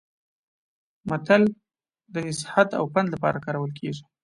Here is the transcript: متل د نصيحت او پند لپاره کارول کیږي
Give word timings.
متل 1.09 1.43
د 2.13 2.15
نصيحت 2.27 2.69
او 2.79 2.83
پند 2.93 3.07
لپاره 3.13 3.37
کارول 3.45 3.71
کیږي 3.79 4.03